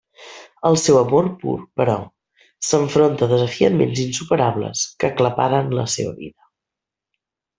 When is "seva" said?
5.99-6.17